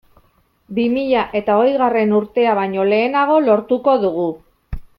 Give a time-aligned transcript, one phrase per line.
[0.77, 4.29] Bi mila eta hogeigarren urtea baino lehenago lortuko dugu.